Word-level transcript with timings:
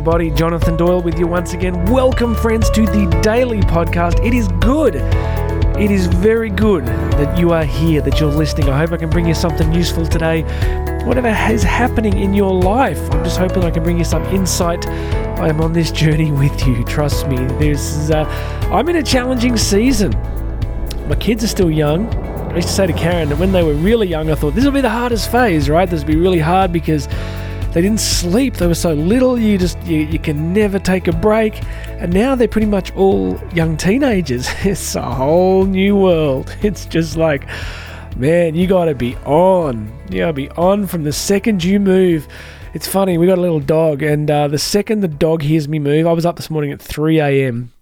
everybody. 0.00 0.30
Jonathan 0.30 0.78
Doyle 0.78 1.02
with 1.02 1.18
you 1.18 1.26
once 1.26 1.52
again. 1.52 1.84
Welcome, 1.84 2.34
friends, 2.34 2.70
to 2.70 2.86
the 2.86 3.04
daily 3.22 3.60
podcast. 3.60 4.24
It 4.24 4.32
is 4.32 4.48
good. 4.48 4.94
It 5.78 5.90
is 5.90 6.06
very 6.06 6.48
good 6.48 6.86
that 6.86 7.36
you 7.36 7.52
are 7.52 7.64
here, 7.64 8.00
that 8.00 8.18
you're 8.18 8.32
listening. 8.32 8.70
I 8.70 8.78
hope 8.78 8.92
I 8.92 8.96
can 8.96 9.10
bring 9.10 9.26
you 9.26 9.34
something 9.34 9.74
useful 9.74 10.06
today. 10.06 10.40
Whatever 11.04 11.28
is 11.52 11.62
happening 11.62 12.16
in 12.16 12.32
your 12.32 12.50
life, 12.50 12.98
I'm 13.12 13.22
just 13.22 13.38
hoping 13.38 13.62
I 13.62 13.70
can 13.70 13.82
bring 13.82 13.98
you 13.98 14.04
some 14.04 14.24
insight. 14.34 14.88
I 14.88 15.50
am 15.50 15.60
on 15.60 15.74
this 15.74 15.92
journey 15.92 16.32
with 16.44 16.66
you. 16.66 16.82
Trust 16.84 17.28
me. 17.28 17.36
Uh, 17.36 18.24
I'm 18.72 18.88
in 18.88 18.96
a 18.96 19.02
challenging 19.02 19.58
season. 19.58 20.12
My 21.10 21.16
kids 21.16 21.44
are 21.44 21.48
still 21.48 21.70
young. 21.70 22.08
I 22.52 22.56
used 22.56 22.68
to 22.68 22.74
say 22.74 22.86
to 22.86 22.94
Karen 22.94 23.28
that 23.28 23.38
when 23.38 23.52
they 23.52 23.62
were 23.62 23.74
really 23.74 24.06
young, 24.06 24.30
I 24.30 24.34
thought 24.34 24.54
this 24.54 24.64
will 24.64 24.72
be 24.72 24.80
the 24.80 24.88
hardest 24.88 25.30
phase, 25.30 25.68
right? 25.68 25.90
This 25.90 26.00
will 26.00 26.14
be 26.14 26.16
really 26.16 26.38
hard 26.38 26.72
because 26.72 27.06
they 27.72 27.80
didn't 27.80 28.00
sleep. 28.00 28.54
They 28.54 28.66
were 28.66 28.74
so 28.74 28.94
little. 28.94 29.38
You 29.38 29.56
just 29.58 29.80
you, 29.84 29.98
you 29.98 30.18
can 30.18 30.52
never 30.52 30.78
take 30.78 31.06
a 31.06 31.12
break. 31.12 31.62
And 31.86 32.12
now 32.12 32.34
they're 32.34 32.48
pretty 32.48 32.66
much 32.66 32.94
all 32.96 33.40
young 33.54 33.76
teenagers. 33.76 34.48
It's 34.64 34.94
a 34.94 35.02
whole 35.02 35.64
new 35.64 35.96
world. 35.96 36.54
It's 36.62 36.84
just 36.86 37.16
like, 37.16 37.46
man, 38.16 38.54
you 38.54 38.66
got 38.66 38.86
to 38.86 38.94
be 38.94 39.16
on. 39.24 39.92
You 40.10 40.20
got 40.20 40.26
to 40.28 40.32
be 40.32 40.50
on 40.50 40.86
from 40.86 41.04
the 41.04 41.12
second 41.12 41.62
you 41.62 41.78
move. 41.78 42.26
It's 42.74 42.86
funny. 42.86 43.18
We 43.18 43.26
got 43.26 43.38
a 43.38 43.40
little 43.40 43.60
dog, 43.60 44.02
and 44.02 44.30
uh, 44.30 44.48
the 44.48 44.58
second 44.58 45.00
the 45.00 45.08
dog 45.08 45.42
hears 45.42 45.68
me 45.68 45.78
move, 45.78 46.06
I 46.06 46.12
was 46.12 46.24
up 46.26 46.36
this 46.36 46.50
morning 46.50 46.70
at 46.70 46.80
3 46.80 47.18
a.m 47.18 47.72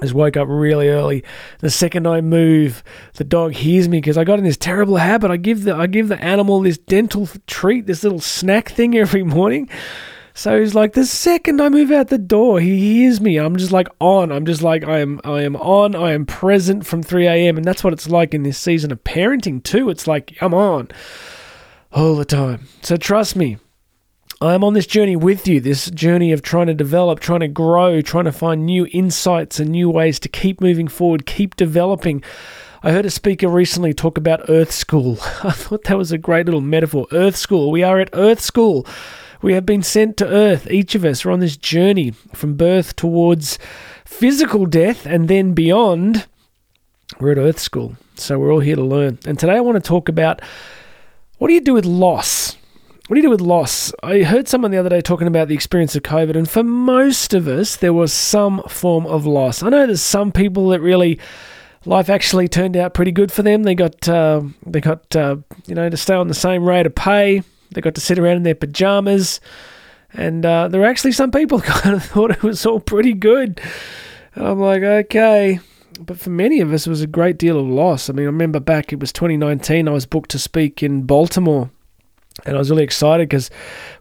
just 0.00 0.14
woke 0.14 0.36
up 0.36 0.48
really 0.48 0.88
early. 0.88 1.24
The 1.58 1.70
second 1.70 2.06
I 2.06 2.20
move, 2.20 2.82
the 3.14 3.24
dog 3.24 3.52
hears 3.52 3.88
me 3.88 3.98
because 3.98 4.16
I 4.16 4.24
got 4.24 4.38
in 4.38 4.44
this 4.44 4.56
terrible 4.56 4.96
habit. 4.96 5.30
I 5.30 5.36
give 5.36 5.64
the 5.64 5.74
I 5.74 5.86
give 5.86 6.08
the 6.08 6.22
animal 6.22 6.60
this 6.60 6.78
dental 6.78 7.28
treat, 7.46 7.86
this 7.86 8.02
little 8.02 8.20
snack 8.20 8.70
thing 8.70 8.96
every 8.96 9.22
morning. 9.22 9.68
So 10.32 10.58
he's 10.58 10.74
like, 10.74 10.94
the 10.94 11.04
second 11.04 11.60
I 11.60 11.68
move 11.68 11.90
out 11.90 12.08
the 12.08 12.16
door, 12.16 12.60
he 12.60 12.78
hears 12.78 13.20
me. 13.20 13.36
I'm 13.36 13.56
just 13.56 13.72
like 13.72 13.88
on. 14.00 14.32
I'm 14.32 14.46
just 14.46 14.62
like 14.62 14.84
I 14.84 15.00
am. 15.00 15.20
I 15.24 15.42
am 15.42 15.56
on. 15.56 15.94
I 15.94 16.12
am 16.12 16.24
present 16.24 16.86
from 16.86 17.02
3 17.02 17.26
a.m. 17.26 17.56
And 17.56 17.64
that's 17.64 17.84
what 17.84 17.92
it's 17.92 18.08
like 18.08 18.32
in 18.32 18.42
this 18.42 18.56
season 18.56 18.92
of 18.92 19.04
parenting 19.04 19.62
too. 19.62 19.90
It's 19.90 20.06
like 20.06 20.36
I'm 20.40 20.54
on 20.54 20.88
all 21.92 22.14
the 22.14 22.24
time. 22.24 22.68
So 22.80 22.96
trust 22.96 23.36
me, 23.36 23.58
I'm 24.42 24.64
on 24.64 24.72
this 24.72 24.86
journey 24.86 25.16
with 25.16 25.46
you, 25.46 25.60
this 25.60 25.90
journey 25.90 26.32
of 26.32 26.40
trying 26.40 26.68
to 26.68 26.74
develop, 26.74 27.20
trying 27.20 27.40
to 27.40 27.48
grow, 27.48 28.00
trying 28.00 28.24
to 28.24 28.32
find 28.32 28.64
new 28.64 28.86
insights 28.90 29.60
and 29.60 29.68
new 29.68 29.90
ways 29.90 30.18
to 30.20 30.30
keep 30.30 30.62
moving 30.62 30.88
forward, 30.88 31.26
keep 31.26 31.56
developing. 31.56 32.22
I 32.82 32.90
heard 32.92 33.04
a 33.04 33.10
speaker 33.10 33.48
recently 33.48 33.92
talk 33.92 34.16
about 34.16 34.48
Earth 34.48 34.72
School. 34.72 35.18
I 35.44 35.50
thought 35.50 35.84
that 35.84 35.98
was 35.98 36.10
a 36.10 36.16
great 36.16 36.46
little 36.46 36.62
metaphor. 36.62 37.06
Earth 37.12 37.36
School. 37.36 37.70
We 37.70 37.82
are 37.82 38.00
at 38.00 38.08
Earth 38.14 38.40
School. 38.40 38.86
We 39.42 39.52
have 39.52 39.66
been 39.66 39.82
sent 39.82 40.16
to 40.16 40.26
Earth. 40.26 40.70
Each 40.70 40.94
of 40.94 41.04
us 41.04 41.26
are 41.26 41.30
on 41.30 41.40
this 41.40 41.58
journey 41.58 42.12
from 42.32 42.54
birth 42.54 42.96
towards 42.96 43.58
physical 44.06 44.64
death 44.64 45.04
and 45.04 45.28
then 45.28 45.52
beyond. 45.52 46.26
We're 47.18 47.32
at 47.32 47.38
Earth 47.38 47.58
School. 47.58 47.98
So 48.14 48.38
we're 48.38 48.54
all 48.54 48.60
here 48.60 48.76
to 48.76 48.82
learn. 48.82 49.18
And 49.26 49.38
today 49.38 49.56
I 49.56 49.60
want 49.60 49.76
to 49.76 49.86
talk 49.86 50.08
about 50.08 50.40
what 51.36 51.48
do 51.48 51.52
you 51.52 51.60
do 51.60 51.74
with 51.74 51.84
loss? 51.84 52.56
What 53.10 53.16
do 53.16 53.22
you 53.22 53.26
do 53.26 53.30
with 53.30 53.40
loss? 53.40 53.92
I 54.04 54.22
heard 54.22 54.46
someone 54.46 54.70
the 54.70 54.78
other 54.78 54.88
day 54.88 55.00
talking 55.00 55.26
about 55.26 55.48
the 55.48 55.54
experience 55.54 55.96
of 55.96 56.04
COVID, 56.04 56.36
and 56.36 56.48
for 56.48 56.62
most 56.62 57.34
of 57.34 57.48
us, 57.48 57.74
there 57.74 57.92
was 57.92 58.12
some 58.12 58.62
form 58.68 59.04
of 59.04 59.26
loss. 59.26 59.64
I 59.64 59.68
know 59.68 59.84
there's 59.84 60.00
some 60.00 60.30
people 60.30 60.68
that 60.68 60.80
really 60.80 61.18
life 61.84 62.08
actually 62.08 62.46
turned 62.46 62.76
out 62.76 62.94
pretty 62.94 63.10
good 63.10 63.32
for 63.32 63.42
them. 63.42 63.64
They 63.64 63.74
got 63.74 64.08
uh, 64.08 64.42
they 64.64 64.80
got 64.80 65.16
uh, 65.16 65.38
you 65.66 65.74
know 65.74 65.90
to 65.90 65.96
stay 65.96 66.14
on 66.14 66.28
the 66.28 66.34
same 66.34 66.62
rate 66.62 66.86
of 66.86 66.94
pay. 66.94 67.42
They 67.74 67.80
got 67.80 67.96
to 67.96 68.00
sit 68.00 68.16
around 68.16 68.36
in 68.36 68.42
their 68.44 68.54
pajamas, 68.54 69.40
and 70.12 70.46
uh, 70.46 70.68
there 70.68 70.80
were 70.80 70.86
actually 70.86 71.10
some 71.10 71.32
people 71.32 71.60
kind 71.62 71.96
of 71.96 72.04
thought 72.04 72.30
it 72.30 72.44
was 72.44 72.64
all 72.64 72.78
pretty 72.78 73.14
good. 73.14 73.60
And 74.36 74.46
I'm 74.46 74.60
like, 74.60 74.84
okay. 74.84 75.58
But 75.98 76.20
for 76.20 76.30
many 76.30 76.60
of 76.60 76.72
us, 76.72 76.86
it 76.86 76.90
was 76.90 77.02
a 77.02 77.08
great 77.08 77.38
deal 77.38 77.58
of 77.58 77.66
loss. 77.66 78.08
I 78.08 78.12
mean, 78.12 78.26
I 78.26 78.26
remember 78.26 78.60
back, 78.60 78.92
it 78.92 79.00
was 79.00 79.12
2019, 79.12 79.88
I 79.88 79.90
was 79.90 80.06
booked 80.06 80.30
to 80.30 80.38
speak 80.38 80.80
in 80.80 81.02
Baltimore 81.02 81.70
and 82.44 82.56
I 82.56 82.58
was 82.58 82.70
really 82.70 82.84
excited 82.84 83.28
because 83.28 83.50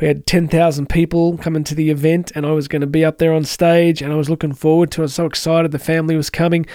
we 0.00 0.06
had 0.06 0.26
10,000 0.26 0.88
people 0.88 1.38
coming 1.38 1.64
to 1.64 1.74
the 1.74 1.90
event 1.90 2.32
and 2.34 2.44
I 2.44 2.52
was 2.52 2.68
going 2.68 2.80
to 2.80 2.86
be 2.86 3.04
up 3.04 3.18
there 3.18 3.32
on 3.32 3.44
stage 3.44 4.02
and 4.02 4.12
I 4.12 4.16
was 4.16 4.28
looking 4.28 4.52
forward 4.52 4.90
to 4.92 5.00
it. 5.00 5.02
I 5.02 5.06
was 5.06 5.14
so 5.14 5.26
excited 5.26 5.70
the 5.70 5.78
family 5.78 6.16
was 6.16 6.30
coming. 6.30 6.66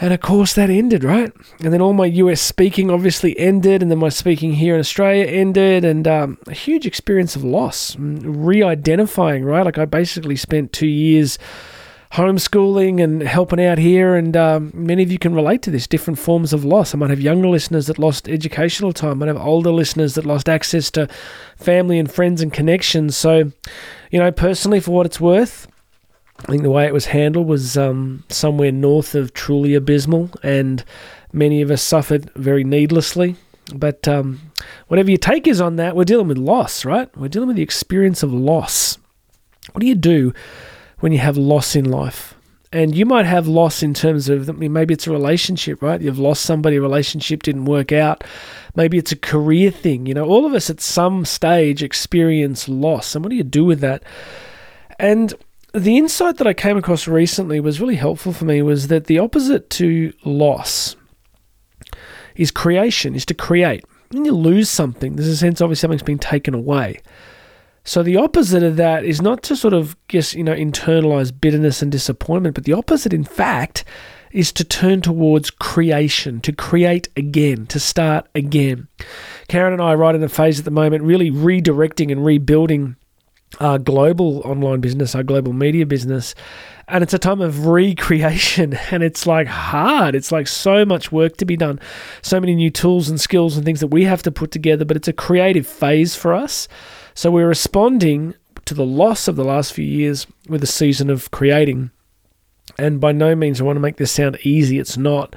And 0.00 0.14
of 0.14 0.20
course, 0.20 0.54
that 0.54 0.70
ended, 0.70 1.02
right? 1.02 1.32
And 1.62 1.72
then 1.72 1.80
all 1.80 1.92
my 1.92 2.06
US 2.06 2.40
speaking 2.40 2.88
obviously 2.88 3.36
ended, 3.36 3.82
and 3.82 3.90
then 3.90 3.98
my 3.98 4.10
speaking 4.10 4.52
here 4.52 4.74
in 4.74 4.80
Australia 4.80 5.24
ended, 5.24 5.84
and 5.84 6.06
um, 6.06 6.38
a 6.46 6.54
huge 6.54 6.86
experience 6.86 7.34
of 7.34 7.42
loss, 7.42 7.96
re 7.98 8.62
identifying, 8.62 9.44
right? 9.44 9.64
Like, 9.64 9.76
I 9.76 9.86
basically 9.86 10.36
spent 10.36 10.72
two 10.72 10.86
years 10.86 11.36
homeschooling 12.12 13.02
and 13.02 13.22
helping 13.22 13.62
out 13.62 13.78
here, 13.78 14.14
and 14.14 14.36
um, 14.36 14.70
many 14.74 15.02
of 15.02 15.12
you 15.12 15.18
can 15.18 15.34
relate 15.34 15.62
to 15.62 15.70
this 15.70 15.86
different 15.86 16.18
forms 16.18 16.52
of 16.52 16.64
loss. 16.64 16.94
I 16.94 16.98
might 16.98 17.10
have 17.10 17.20
younger 17.20 17.48
listeners 17.48 17.86
that 17.86 17.98
lost 17.98 18.28
educational 18.28 18.92
time, 18.92 19.10
I 19.10 19.14
might 19.14 19.28
have 19.28 19.36
older 19.36 19.70
listeners 19.70 20.14
that 20.14 20.24
lost 20.24 20.48
access 20.48 20.90
to 20.92 21.08
family 21.56 21.98
and 21.98 22.10
friends 22.10 22.40
and 22.40 22.52
connections. 22.52 23.16
So, 23.16 23.52
you 24.10 24.18
know, 24.18 24.32
personally, 24.32 24.80
for 24.80 24.92
what 24.92 25.06
it's 25.06 25.20
worth, 25.20 25.68
I 26.40 26.46
think 26.46 26.62
the 26.62 26.70
way 26.70 26.86
it 26.86 26.94
was 26.94 27.06
handled 27.06 27.46
was 27.46 27.76
um, 27.76 28.24
somewhere 28.28 28.72
north 28.72 29.14
of 29.14 29.34
truly 29.34 29.74
abysmal, 29.74 30.30
and 30.42 30.84
many 31.32 31.60
of 31.60 31.70
us 31.70 31.82
suffered 31.82 32.30
very 32.34 32.64
needlessly. 32.64 33.36
But 33.74 34.08
um, 34.08 34.40
whatever 34.86 35.10
your 35.10 35.18
take 35.18 35.46
is 35.46 35.60
on 35.60 35.76
that, 35.76 35.94
we're 35.94 36.04
dealing 36.04 36.28
with 36.28 36.38
loss, 36.38 36.86
right? 36.86 37.14
We're 37.18 37.28
dealing 37.28 37.48
with 37.48 37.56
the 37.56 37.62
experience 37.62 38.22
of 38.22 38.32
loss. 38.32 38.96
What 39.72 39.80
do 39.80 39.86
you 39.86 39.94
do 39.94 40.32
when 41.00 41.12
you 41.12 41.18
have 41.18 41.36
loss 41.36 41.76
in 41.76 41.84
life. 41.84 42.34
And 42.70 42.94
you 42.94 43.06
might 43.06 43.24
have 43.24 43.48
loss 43.48 43.82
in 43.82 43.94
terms 43.94 44.28
of 44.28 44.58
maybe 44.58 44.92
it's 44.92 45.06
a 45.06 45.10
relationship, 45.10 45.80
right? 45.80 46.00
You've 46.00 46.18
lost 46.18 46.42
somebody, 46.42 46.76
a 46.76 46.82
relationship 46.82 47.42
didn't 47.42 47.64
work 47.64 47.92
out. 47.92 48.24
Maybe 48.76 48.98
it's 48.98 49.12
a 49.12 49.16
career 49.16 49.70
thing. 49.70 50.04
You 50.04 50.12
know, 50.12 50.26
all 50.26 50.44
of 50.44 50.52
us 50.52 50.68
at 50.68 50.80
some 50.80 51.24
stage 51.24 51.82
experience 51.82 52.68
loss. 52.68 53.14
And 53.14 53.24
what 53.24 53.30
do 53.30 53.36
you 53.36 53.42
do 53.42 53.64
with 53.64 53.80
that? 53.80 54.02
And 54.98 55.32
the 55.72 55.96
insight 55.96 56.36
that 56.36 56.46
I 56.46 56.52
came 56.52 56.76
across 56.76 57.08
recently 57.08 57.58
was 57.58 57.80
really 57.80 57.96
helpful 57.96 58.34
for 58.34 58.44
me 58.44 58.60
was 58.60 58.88
that 58.88 59.04
the 59.04 59.18
opposite 59.18 59.70
to 59.70 60.12
loss 60.24 60.94
is 62.36 62.50
creation, 62.50 63.14
is 63.14 63.24
to 63.26 63.34
create. 63.34 63.84
When 64.10 64.24
you 64.24 64.32
lose 64.32 64.68
something, 64.68 65.16
there's 65.16 65.28
a 65.28 65.36
sense 65.36 65.60
obviously 65.60 65.80
something's 65.80 66.02
been 66.02 66.18
taken 66.18 66.54
away. 66.54 67.00
So 67.88 68.02
the 68.02 68.18
opposite 68.18 68.62
of 68.62 68.76
that 68.76 69.06
is 69.06 69.22
not 69.22 69.42
to 69.44 69.56
sort 69.56 69.72
of 69.72 69.96
guess, 70.08 70.34
you 70.34 70.44
know, 70.44 70.54
internalize 70.54 71.32
bitterness 71.32 71.80
and 71.80 71.90
disappointment, 71.90 72.54
but 72.54 72.64
the 72.64 72.74
opposite, 72.74 73.14
in 73.14 73.24
fact, 73.24 73.82
is 74.30 74.52
to 74.52 74.62
turn 74.62 75.00
towards 75.00 75.50
creation, 75.50 76.42
to 76.42 76.52
create 76.52 77.08
again, 77.16 77.64
to 77.68 77.80
start 77.80 78.28
again. 78.34 78.88
Karen 79.48 79.72
and 79.72 79.80
I 79.80 79.94
are 79.94 79.96
right 79.96 80.14
in 80.14 80.22
a 80.22 80.28
phase 80.28 80.58
at 80.58 80.66
the 80.66 80.70
moment, 80.70 81.02
really 81.02 81.30
redirecting 81.30 82.12
and 82.12 82.26
rebuilding 82.26 82.96
our 83.58 83.78
global 83.78 84.40
online 84.40 84.80
business, 84.80 85.14
our 85.14 85.22
global 85.22 85.54
media 85.54 85.86
business. 85.86 86.34
And 86.88 87.02
it's 87.02 87.14
a 87.14 87.18
time 87.18 87.40
of 87.40 87.64
recreation 87.64 88.74
and 88.90 89.02
it's 89.02 89.26
like 89.26 89.46
hard. 89.46 90.14
It's 90.14 90.30
like 90.30 90.46
so 90.46 90.84
much 90.84 91.10
work 91.10 91.38
to 91.38 91.46
be 91.46 91.56
done, 91.56 91.80
so 92.20 92.38
many 92.38 92.54
new 92.54 92.70
tools 92.70 93.08
and 93.08 93.18
skills 93.18 93.56
and 93.56 93.64
things 93.64 93.80
that 93.80 93.86
we 93.86 94.04
have 94.04 94.22
to 94.24 94.30
put 94.30 94.50
together, 94.50 94.84
but 94.84 94.98
it's 94.98 95.08
a 95.08 95.14
creative 95.14 95.66
phase 95.66 96.14
for 96.14 96.34
us. 96.34 96.68
So 97.18 97.32
we're 97.32 97.48
responding 97.48 98.36
to 98.64 98.74
the 98.74 98.86
loss 98.86 99.26
of 99.26 99.34
the 99.34 99.42
last 99.42 99.72
few 99.72 99.84
years 99.84 100.28
with 100.48 100.62
a 100.62 100.68
season 100.68 101.10
of 101.10 101.32
creating. 101.32 101.90
And 102.78 103.00
by 103.00 103.10
no 103.10 103.34
means 103.34 103.60
I 103.60 103.64
want 103.64 103.74
to 103.74 103.80
make 103.80 103.96
this 103.96 104.12
sound 104.12 104.38
easy, 104.44 104.78
it's 104.78 104.96
not. 104.96 105.34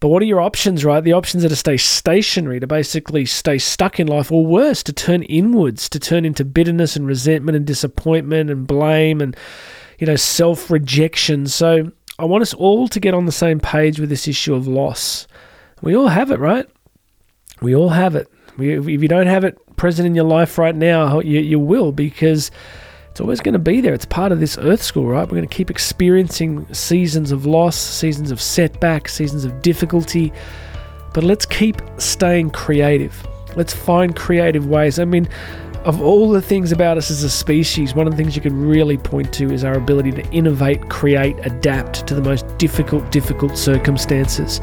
But 0.00 0.08
what 0.08 0.20
are 0.20 0.26
your 0.26 0.42
options, 0.42 0.84
right? 0.84 1.02
The 1.02 1.14
options 1.14 1.46
are 1.46 1.48
to 1.48 1.56
stay 1.56 1.78
stationary, 1.78 2.60
to 2.60 2.66
basically 2.66 3.24
stay 3.24 3.56
stuck 3.56 3.98
in 3.98 4.06
life, 4.06 4.30
or 4.30 4.44
worse, 4.44 4.82
to 4.82 4.92
turn 4.92 5.22
inwards, 5.22 5.88
to 5.88 5.98
turn 5.98 6.26
into 6.26 6.44
bitterness 6.44 6.94
and 6.94 7.06
resentment 7.06 7.56
and 7.56 7.66
disappointment 7.66 8.50
and 8.50 8.66
blame 8.66 9.22
and, 9.22 9.34
you 9.98 10.06
know, 10.06 10.16
self 10.16 10.70
rejection. 10.70 11.46
So 11.46 11.90
I 12.18 12.26
want 12.26 12.42
us 12.42 12.52
all 12.52 12.86
to 12.86 13.00
get 13.00 13.14
on 13.14 13.24
the 13.24 13.32
same 13.32 13.60
page 13.60 13.98
with 13.98 14.10
this 14.10 14.28
issue 14.28 14.54
of 14.54 14.68
loss. 14.68 15.26
We 15.80 15.96
all 15.96 16.08
have 16.08 16.30
it, 16.30 16.38
right? 16.38 16.68
We 17.62 17.74
all 17.74 17.88
have 17.88 18.14
it. 18.14 18.28
If 18.58 18.86
you 18.86 19.08
don't 19.08 19.26
have 19.26 19.44
it 19.44 19.56
present 19.78 20.06
in 20.06 20.14
your 20.14 20.24
life 20.24 20.58
right 20.58 20.74
now, 20.74 21.20
you, 21.20 21.40
you 21.40 21.58
will 21.58 21.92
because 21.92 22.50
it's 23.10 23.20
always 23.20 23.40
going 23.40 23.54
to 23.54 23.58
be 23.58 23.80
there. 23.80 23.94
It's 23.94 24.04
part 24.04 24.30
of 24.30 24.40
this 24.40 24.58
earth 24.58 24.82
school, 24.82 25.06
right? 25.06 25.22
We're 25.22 25.38
going 25.38 25.48
to 25.48 25.54
keep 25.54 25.70
experiencing 25.70 26.72
seasons 26.72 27.32
of 27.32 27.46
loss, 27.46 27.76
seasons 27.76 28.30
of 28.30 28.40
setback, 28.40 29.08
seasons 29.08 29.44
of 29.44 29.62
difficulty. 29.62 30.32
But 31.14 31.24
let's 31.24 31.46
keep 31.46 31.80
staying 31.96 32.50
creative. 32.50 33.26
Let's 33.56 33.72
find 33.72 34.14
creative 34.14 34.66
ways. 34.66 34.98
I 34.98 35.04
mean, 35.04 35.28
of 35.84 36.00
all 36.00 36.30
the 36.30 36.42
things 36.42 36.70
about 36.70 36.98
us 36.98 37.10
as 37.10 37.22
a 37.22 37.30
species, 37.30 37.94
one 37.94 38.06
of 38.06 38.12
the 38.12 38.16
things 38.16 38.36
you 38.36 38.42
can 38.42 38.68
really 38.68 38.98
point 38.98 39.32
to 39.34 39.52
is 39.52 39.64
our 39.64 39.74
ability 39.74 40.12
to 40.12 40.30
innovate, 40.30 40.88
create, 40.90 41.34
adapt 41.44 42.06
to 42.06 42.14
the 42.14 42.22
most 42.22 42.46
difficult, 42.58 43.10
difficult 43.10 43.56
circumstances. 43.56 44.60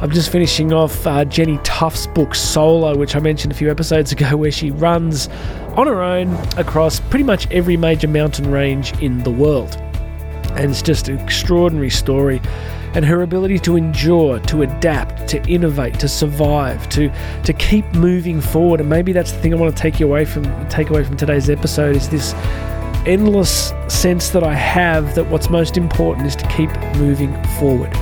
I'm 0.00 0.12
just 0.12 0.30
finishing 0.30 0.72
off 0.72 1.04
uh, 1.08 1.24
Jenny 1.24 1.58
Tough's 1.64 2.06
book 2.06 2.32
Solo, 2.32 2.96
which 2.96 3.16
I 3.16 3.18
mentioned 3.18 3.52
a 3.52 3.56
few 3.56 3.68
episodes 3.68 4.12
ago, 4.12 4.36
where 4.36 4.52
she 4.52 4.70
runs 4.70 5.26
on 5.76 5.88
her 5.88 6.00
own 6.00 6.32
across 6.56 7.00
pretty 7.00 7.24
much 7.24 7.50
every 7.50 7.76
major 7.76 8.06
mountain 8.06 8.48
range 8.48 8.96
in 9.02 9.24
the 9.24 9.30
world. 9.32 9.74
And 10.52 10.70
it's 10.70 10.82
just 10.82 11.08
an 11.08 11.18
extraordinary 11.18 11.90
story. 11.90 12.40
And 12.94 13.04
her 13.04 13.22
ability 13.22 13.58
to 13.60 13.76
endure, 13.76 14.38
to 14.38 14.62
adapt, 14.62 15.26
to 15.30 15.42
innovate, 15.50 15.98
to 15.98 16.08
survive, 16.08 16.88
to 16.90 17.10
to 17.42 17.52
keep 17.52 17.84
moving 17.92 18.40
forward. 18.40 18.80
And 18.80 18.88
maybe 18.88 19.12
that's 19.12 19.32
the 19.32 19.38
thing 19.40 19.52
I 19.52 19.56
want 19.56 19.76
to 19.76 19.82
take 19.82 19.98
you 19.98 20.06
away 20.06 20.24
from 20.24 20.44
take 20.68 20.90
away 20.90 21.02
from 21.02 21.16
today's 21.16 21.50
episode 21.50 21.96
is 21.96 22.08
this 22.08 22.34
endless 23.04 23.72
sense 23.88 24.30
that 24.30 24.44
I 24.44 24.54
have 24.54 25.16
that 25.16 25.26
what's 25.26 25.50
most 25.50 25.76
important 25.76 26.28
is 26.28 26.36
to 26.36 26.46
keep 26.48 26.70
moving 26.96 27.32
forward. 27.58 27.92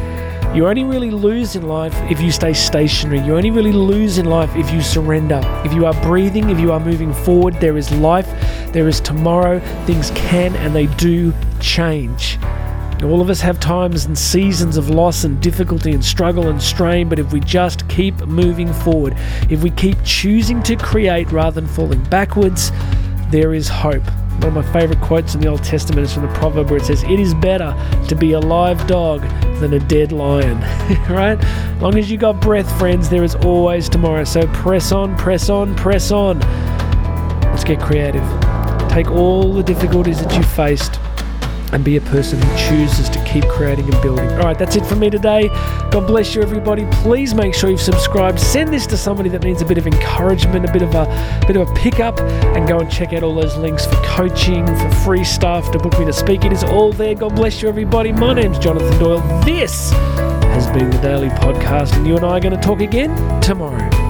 You 0.56 0.66
only 0.66 0.84
really 0.84 1.10
lose 1.10 1.54
in 1.54 1.68
life 1.68 1.94
if 2.10 2.18
you 2.18 2.32
stay 2.32 2.54
stationary. 2.54 3.20
You 3.20 3.36
only 3.36 3.50
really 3.50 3.74
lose 3.74 4.16
in 4.16 4.24
life 4.24 4.56
if 4.56 4.70
you 4.70 4.80
surrender. 4.80 5.42
If 5.66 5.74
you 5.74 5.84
are 5.84 5.92
breathing, 6.00 6.48
if 6.48 6.58
you 6.58 6.72
are 6.72 6.80
moving 6.80 7.12
forward, 7.12 7.60
there 7.60 7.76
is 7.76 7.92
life, 7.92 8.26
there 8.72 8.88
is 8.88 8.98
tomorrow. 8.98 9.60
Things 9.84 10.12
can 10.12 10.56
and 10.56 10.74
they 10.74 10.86
do 10.86 11.34
change. 11.60 12.38
All 13.02 13.20
of 13.20 13.28
us 13.28 13.38
have 13.42 13.60
times 13.60 14.06
and 14.06 14.16
seasons 14.16 14.78
of 14.78 14.88
loss 14.88 15.24
and 15.24 15.42
difficulty 15.42 15.92
and 15.92 16.02
struggle 16.02 16.48
and 16.48 16.62
strain, 16.62 17.10
but 17.10 17.18
if 17.18 17.34
we 17.34 17.40
just 17.40 17.86
keep 17.90 18.14
moving 18.26 18.72
forward, 18.72 19.12
if 19.50 19.62
we 19.62 19.68
keep 19.68 20.02
choosing 20.04 20.62
to 20.62 20.74
create 20.76 21.30
rather 21.30 21.60
than 21.60 21.68
falling 21.68 22.02
backwards, 22.04 22.72
there 23.30 23.52
is 23.52 23.68
hope. 23.68 24.10
One 24.40 24.56
of 24.56 24.64
my 24.64 24.72
favorite 24.72 25.02
quotes 25.02 25.34
in 25.34 25.42
the 25.42 25.48
Old 25.48 25.64
Testament 25.64 26.06
is 26.06 26.14
from 26.14 26.22
the 26.22 26.32
proverb 26.32 26.70
where 26.70 26.78
it 26.78 26.86
says, 26.86 27.02
It 27.02 27.20
is 27.20 27.34
better 27.34 27.76
to 28.08 28.14
be 28.14 28.32
a 28.32 28.40
live 28.40 28.86
dog 28.86 29.22
than 29.60 29.74
a 29.74 29.78
dead 29.78 30.12
lion. 30.12 30.60
right? 31.10 31.38
Long 31.80 31.96
as 31.98 32.10
you 32.10 32.18
got 32.18 32.40
breath, 32.40 32.70
friends, 32.78 33.08
there 33.08 33.24
is 33.24 33.34
always 33.36 33.88
tomorrow. 33.88 34.24
So 34.24 34.46
press 34.48 34.92
on, 34.92 35.16
press 35.16 35.48
on, 35.48 35.74
press 35.74 36.10
on. 36.10 36.40
Let's 37.40 37.64
get 37.64 37.80
creative. 37.80 38.24
Take 38.88 39.10
all 39.10 39.52
the 39.52 39.62
difficulties 39.62 40.22
that 40.22 40.34
you 40.34 40.42
faced 40.42 41.00
and 41.72 41.84
be 41.84 41.96
a 41.96 42.00
person 42.00 42.40
who 42.40 42.56
chooses 42.56 43.08
to 43.10 43.22
keep 43.24 43.46
creating 43.48 43.92
and 43.92 44.02
building. 44.02 44.28
All 44.32 44.44
right, 44.44 44.58
that's 44.58 44.76
it 44.76 44.84
for 44.86 44.96
me 44.96 45.10
today. 45.10 45.48
God 45.90 46.06
bless 46.06 46.34
you, 46.34 46.42
everybody. 46.42 46.86
Please 46.90 47.34
make 47.34 47.54
sure 47.54 47.70
you've 47.70 47.80
subscribed. 47.80 48.38
Send 48.38 48.72
this 48.72 48.86
to 48.88 48.96
somebody 48.96 49.28
that 49.30 49.42
needs 49.42 49.62
a 49.62 49.66
bit 49.66 49.78
of 49.78 49.86
encouragement, 49.86 50.68
a 50.68 50.72
bit 50.72 50.82
of 50.82 50.94
a 50.94 51.06
bit 51.46 51.56
of 51.56 51.68
a 51.68 51.74
pickup, 51.74 52.20
and 52.20 52.66
go 52.68 52.78
and 52.78 52.90
check 52.90 53.12
out 53.12 53.22
all 53.22 53.34
those 53.34 53.56
links 53.56 53.86
for 53.86 53.96
coaching, 54.04 54.66
for 54.66 54.90
free 55.04 55.24
stuff, 55.24 55.70
to 55.72 55.78
book 55.78 55.98
me 55.98 56.04
to 56.04 56.12
speak. 56.12 56.44
It 56.44 56.52
is 56.52 56.64
all 56.64 56.92
there. 56.92 57.14
God 57.14 57.34
bless 57.34 57.62
you, 57.62 57.68
everybody. 57.68 58.12
My 58.12 58.34
name's 58.34 58.58
Jonathan 58.58 58.98
Doyle. 58.98 59.20
This 59.44 59.90
has 59.92 60.66
been 60.68 60.90
the 60.90 60.98
Daily 60.98 61.28
Podcast, 61.28 61.94
and 61.94 62.06
you 62.06 62.16
and 62.16 62.24
I 62.24 62.36
are 62.36 62.40
going 62.40 62.54
to 62.54 62.60
talk 62.60 62.80
again 62.80 63.40
tomorrow. 63.40 64.05